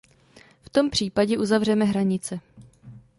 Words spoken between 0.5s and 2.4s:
V tom případě uzavřeme hranice.